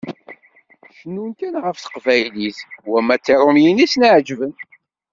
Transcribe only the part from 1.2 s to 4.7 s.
kan ɣef Teqbaylit, wamma d Tiṛumiyin i sen-iɛeǧben.